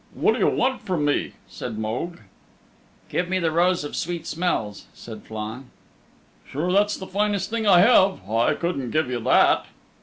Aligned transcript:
"What 0.15 0.33
do 0.33 0.39
you 0.39 0.47
want 0.47 0.81
from 0.81 1.05
me?" 1.05 1.33
said 1.47 1.77
Mogue. 1.77 2.17
"Give 3.07 3.29
me 3.29 3.37
the 3.37 3.51
Rose 3.51 3.83
of 3.83 3.95
Sweet 3.95 4.25
Smells," 4.25 4.87
said 4.95 5.21
Flann. 5.21 5.69
"Sure 6.43 6.71
that's 6.71 6.97
the 6.97 7.05
finest 7.05 7.51
thing 7.51 7.67
I 7.67 7.81
have. 7.81 8.27
I 8.27 8.55
couldn't 8.55 8.89
give 8.89 9.11
you 9.11 9.19
that." 9.19 9.67